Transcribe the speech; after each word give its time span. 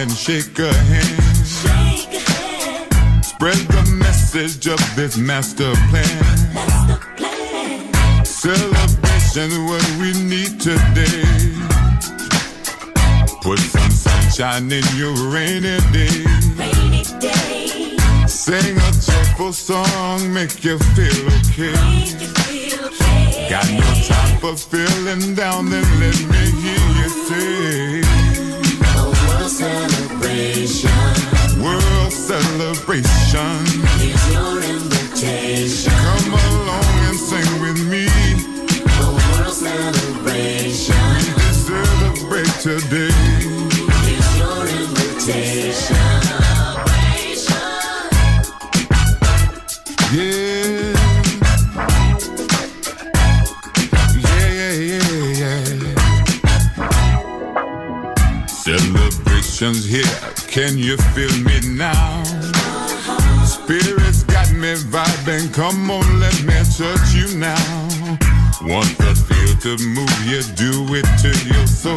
And 0.00 0.10
shake 0.10 0.58
a 0.58 0.72
hand. 0.72 1.46
Shake 1.46 2.14
a 2.14 2.32
hand. 2.32 3.24
Spread 3.24 3.58
the 3.68 3.84
message 3.98 4.66
of 4.66 4.80
this 4.96 5.18
master 5.18 5.74
plan. 5.90 6.18
Master 6.54 6.98
plan. 7.16 8.24
Celebration 8.24 9.50
what 9.66 9.84
we 10.00 10.12
need 10.24 10.58
today. 10.58 11.24
Put 13.42 13.58
some 13.58 13.90
sunshine 13.90 14.72
in 14.72 14.86
your 14.96 15.14
rainy 15.28 15.76
day. 15.92 16.24
Rainy 16.56 17.04
day. 17.20 18.26
Sing 18.26 18.78
a 18.78 18.90
cheerful 19.04 19.52
song, 19.52 20.32
make 20.32 20.64
you 20.64 20.78
feel 20.96 21.26
okay. 21.40 21.76
Got 23.50 23.68
no 23.70 23.88
time 24.08 24.38
for 24.38 24.56
feeling 24.56 25.34
down, 25.34 25.68
then 25.68 25.84
let 26.00 26.18
me 26.32 26.44
hear 26.62 26.84
you 26.98 27.08
say. 27.26 27.99
Celebration. 30.40 31.62
World 31.62 32.12
celebration. 32.12 33.66
Here's 34.00 34.32
your 34.32 34.62
invitation. 34.62 35.92
Come 35.92 36.32
along 36.32 36.98
and 37.08 37.16
sing 37.16 37.60
with 37.60 37.86
me. 37.90 38.06
A 38.88 39.10
world 39.12 39.52
celebration. 39.52 40.94
We 41.36 41.52
celebrate 41.52 42.54
today. 42.62 43.29
Can 60.60 60.76
you 60.76 60.96
feel 61.14 61.34
me 61.42 61.58
now? 61.74 62.22
Spirit's 63.46 64.24
got 64.24 64.52
me 64.52 64.74
vibing, 64.92 65.50
come 65.54 65.90
on, 65.90 66.20
let 66.20 66.36
me 66.44 66.52
touch 66.76 67.14
you 67.14 67.28
now. 67.38 67.56
Want 68.60 68.92
the 68.98 69.14
feel 69.26 69.52
to 69.64 69.82
move 69.96 70.18
you, 70.28 70.42
do 70.60 70.72
it 70.98 71.08
to 71.24 71.32
your 71.48 71.66
soul. 71.66 71.96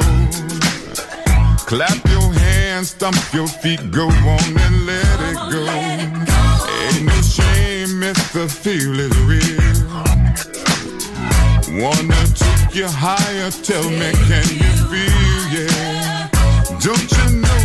Clap 1.67 1.99
your 2.07 2.31
hands, 2.39 2.91
stomp 2.91 3.17
your 3.33 3.47
feet, 3.47 3.91
go 3.91 4.07
on 4.07 4.49
and 4.65 4.85
let 4.85 5.17
it 5.29 5.39
go. 5.51 5.63
Ain't 6.85 7.03
no 7.03 7.21
shame 7.21 8.01
if 8.01 8.31
the 8.31 8.47
feel 8.47 8.97
is 8.97 9.15
real. 9.27 9.83
Wanna 11.81 12.23
take 12.33 12.75
you 12.75 12.87
higher, 12.87 13.51
tell 13.51 13.89
me, 13.89 14.09
can 14.29 14.47
you 14.63 14.73
feel, 14.87 15.41
yeah? 15.51 16.29
Don't 16.79 17.11
you 17.11 17.32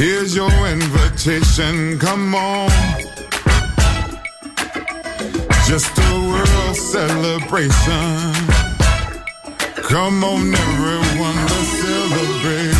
Here's 0.00 0.34
your 0.34 0.50
invitation, 0.66 1.98
come 1.98 2.34
on. 2.34 2.70
Just 5.68 5.92
a 5.98 6.12
world 6.26 6.74
celebration. 6.74 8.32
Come 9.90 10.24
on, 10.24 10.54
everyone, 10.54 11.36
let's 11.36 11.68
celebrate. 11.82 12.79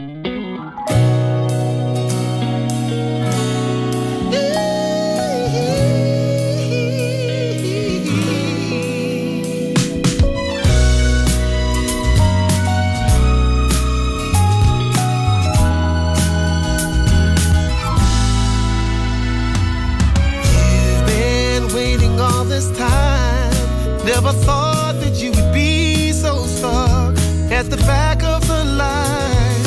This 22.61 22.77
time. 22.77 24.05
Never 24.05 24.31
thought 24.31 24.95
that 25.01 25.21
you 25.21 25.31
would 25.31 25.53
be 25.53 26.11
so 26.11 26.45
stuck 26.45 27.17
at 27.51 27.69
the 27.69 27.77
back 27.77 28.23
of 28.23 28.47
the 28.47 28.63
line. 28.63 29.63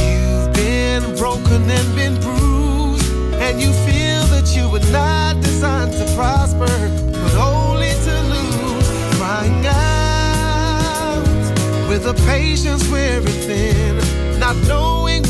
You've 0.00 0.52
been 0.52 1.16
broken 1.16 1.62
and 1.68 1.94
been 1.94 2.14
bruised, 2.20 3.10
and 3.34 3.60
you 3.60 3.72
feel 3.86 4.22
that 4.34 4.54
you 4.56 4.68
were 4.70 4.86
not 4.92 5.40
designed 5.42 5.92
to 5.92 6.04
prosper, 6.14 6.72
but 7.12 7.34
only 7.34 7.92
to 8.06 8.14
lose. 8.34 8.88
Crying 9.16 9.66
out 9.66 11.24
with 11.88 12.06
a 12.06 12.14
patience 12.26 12.86
weary 12.88 13.34
thin, 13.48 13.96
not 14.38 14.56
knowing 14.68 15.22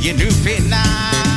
You 0.00 0.14
new 0.14 0.30
fit 0.30 0.64
now. 0.64 1.31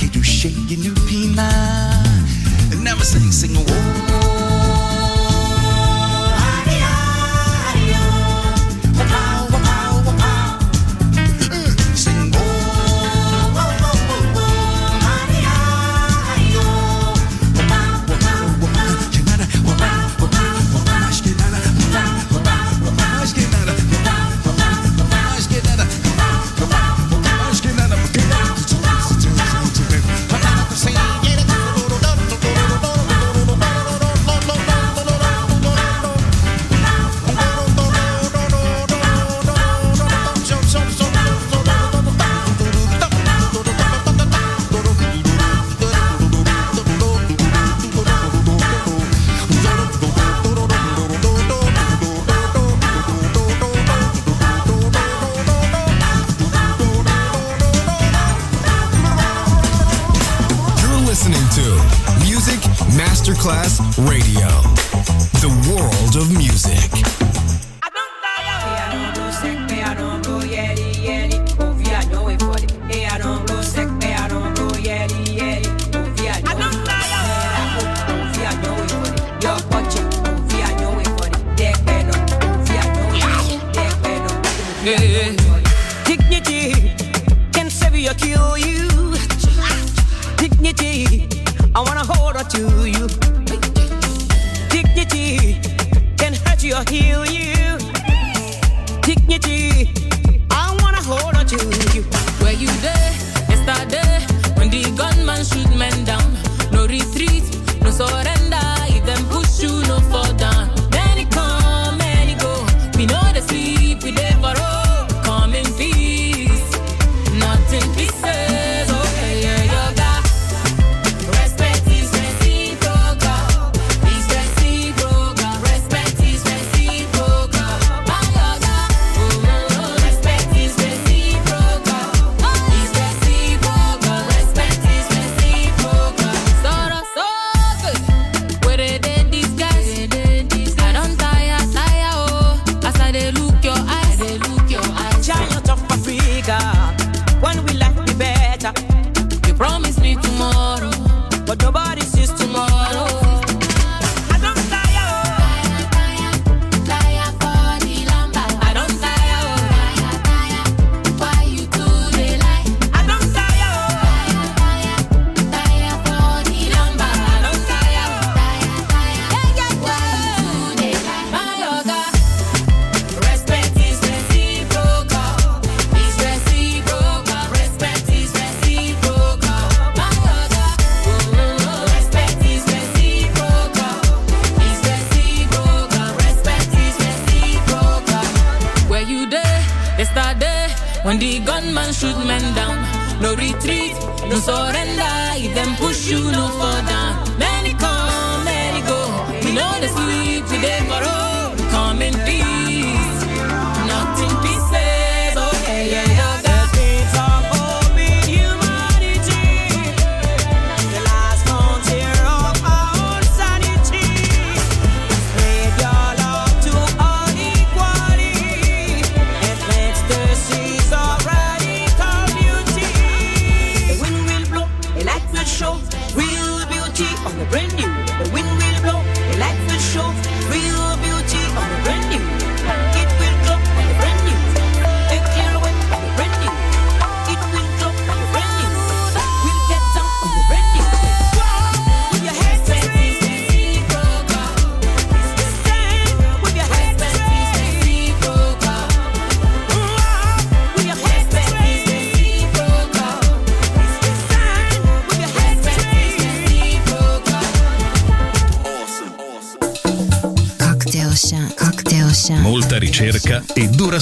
He 0.00 0.08
do 0.08 0.22
shake 0.22 0.56
your 0.68 0.80
new 0.80 0.94
peanut. 1.06 1.40
And 2.72 2.84
now 2.84 2.96
I 2.96 3.02
sing, 3.02 3.32
sing, 3.32 3.54
whoa. 3.54 4.45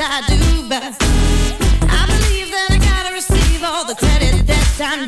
I 0.00 0.20
do, 0.28 0.68
but 0.68 0.82
I 1.90 2.06
believe 2.06 2.52
that 2.52 2.68
I 2.70 2.78
gotta 2.78 3.12
receive 3.12 3.64
all 3.64 3.84
the 3.84 3.96
credit 3.96 4.46
that 4.46 4.78
I'm 4.80 5.07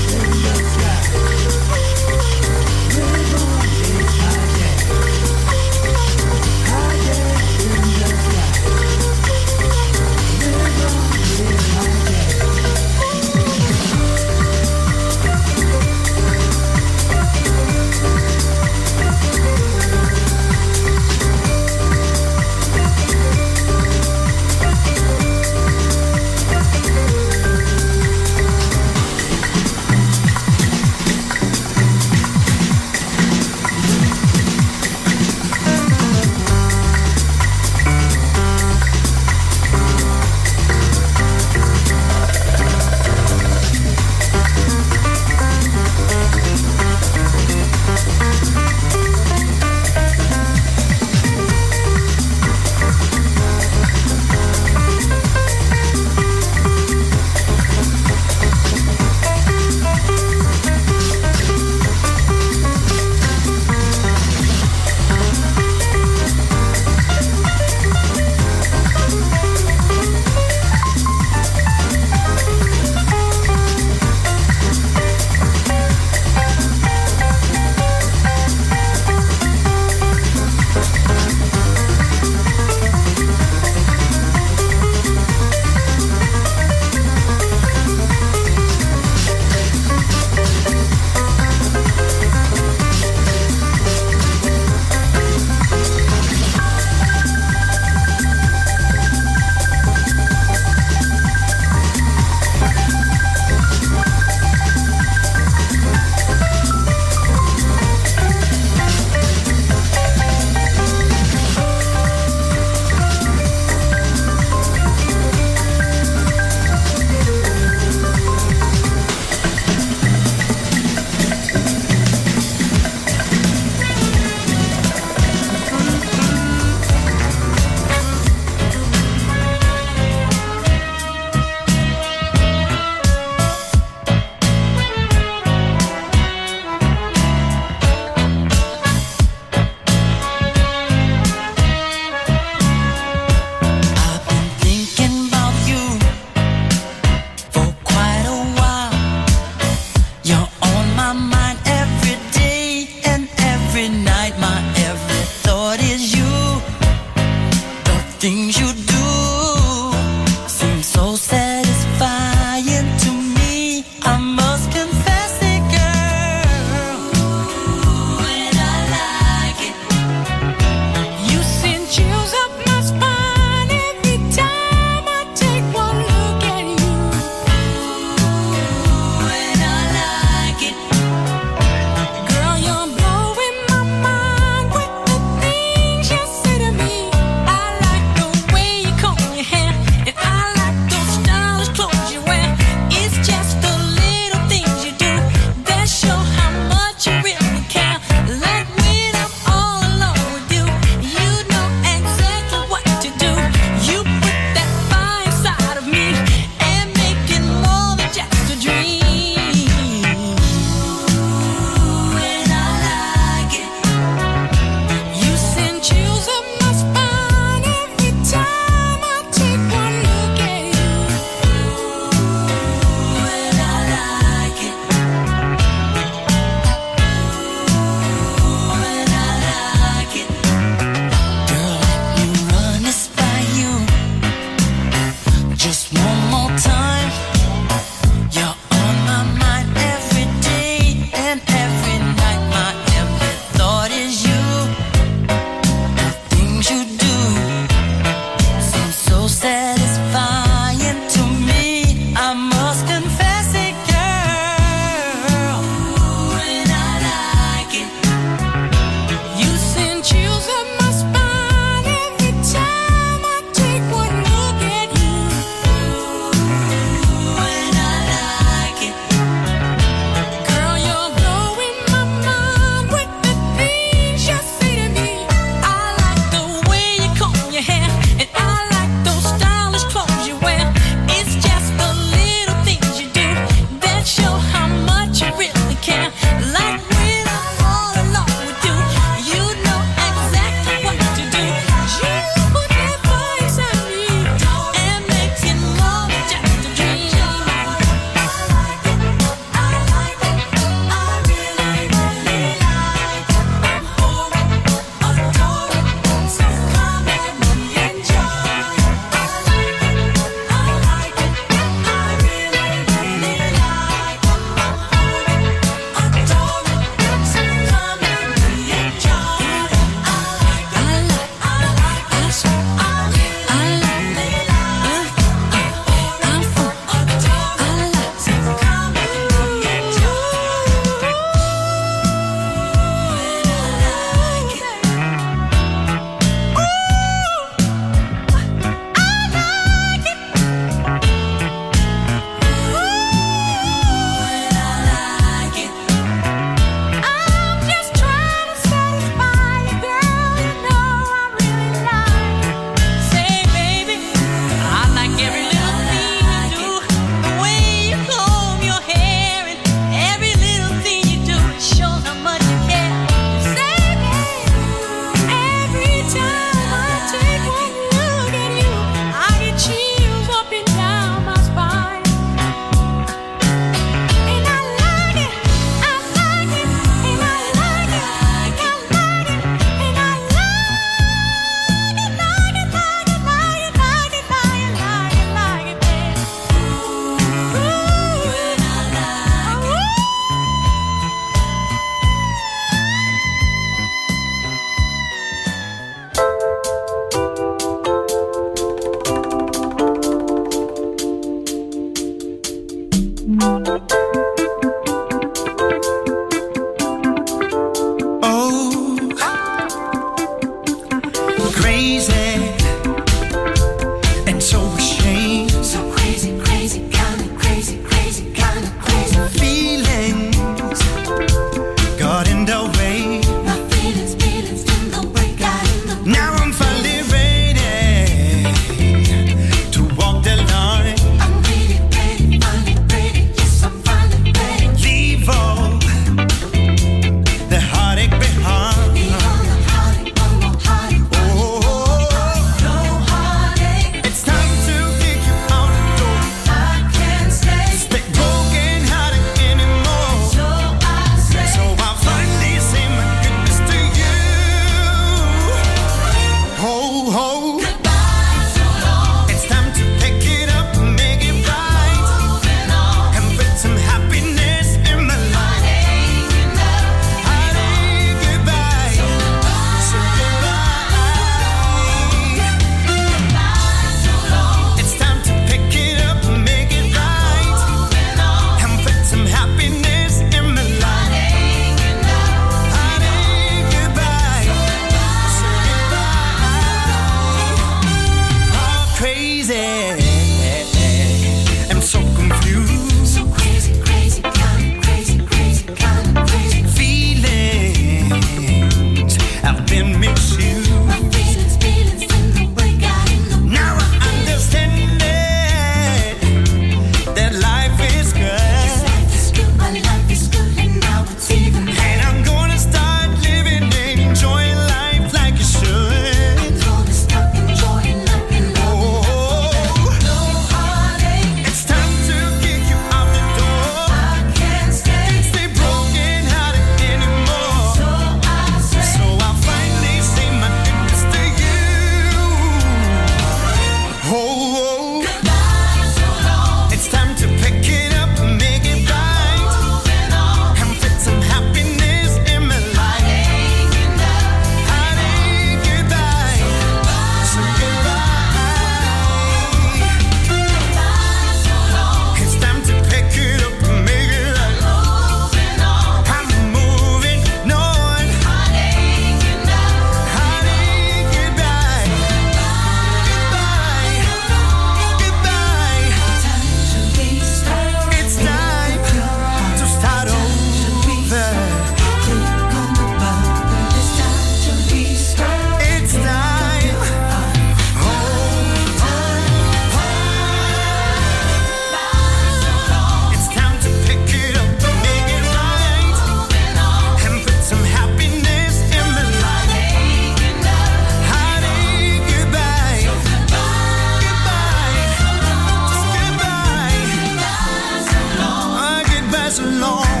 Ah, 599.43 600.00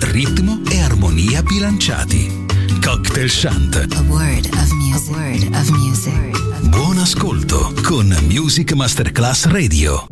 ritmo 0.00 0.60
e 0.70 0.80
armonia 0.80 1.42
bilanciati. 1.42 2.46
Cocktail 2.84 3.28
Shant. 3.28 3.76
A 3.76 4.02
word 4.08 4.46
of 4.52 4.70
music. 4.72 5.10
Word 5.16 5.54
of 5.54 5.68
music. 5.70 6.68
Buon 6.68 6.98
ascolto 6.98 7.72
con 7.82 8.14
Music 8.28 8.72
Masterclass 8.72 9.46
Radio. 9.46 10.11